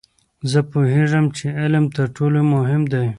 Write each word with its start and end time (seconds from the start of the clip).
زه 0.51 0.59
پوهیږم 0.71 1.25
چې 1.37 1.45
علم 1.59 1.85
تر 1.95 2.07
ټولو 2.15 2.39
مهم 2.53 2.81
دی. 2.93 3.07